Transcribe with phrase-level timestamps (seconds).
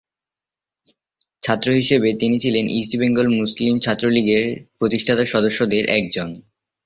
[1.43, 4.45] ছাত্র হিসেবে তিনি ছিলেন ইস্ট বেঙ্গল মুসলিম ছাত্র লীগের
[4.79, 6.29] প্রতিষ্ঠাতা সদস্যদের একজন।